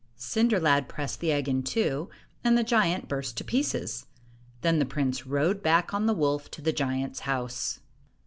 [0.15, 2.09] Cinder lad pressed the egg in two,
[2.43, 4.07] and the giant burst to pieces.
[4.61, 7.81] Then the prince rode back on the wolf to the giant's house.